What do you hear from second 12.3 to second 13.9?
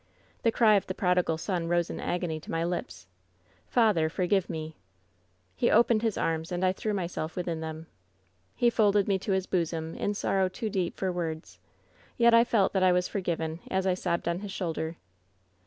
I felt that I was forgiven as